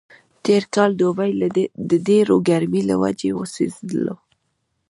[0.45, 1.31] تېر کال دوبی
[1.89, 4.15] د ډېرې ګرمۍ له وجې وسوځېدلو.